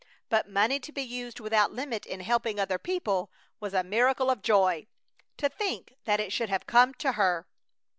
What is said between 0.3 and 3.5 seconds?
money to be used without limit in helping other people